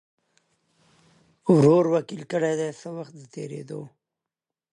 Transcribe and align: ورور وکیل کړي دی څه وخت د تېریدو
ورور 1.55 1.85
وکیل 1.95 2.23
کړي 2.31 2.53
دی 2.59 2.69
څه 2.79 2.87
وخت 2.97 3.13
د 3.17 3.21
تېریدو 3.33 3.81